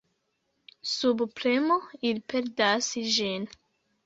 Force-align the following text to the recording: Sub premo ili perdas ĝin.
Sub 0.91 1.21
premo 1.41 1.77
ili 1.99 2.25
perdas 2.35 2.89
ĝin. 3.19 3.49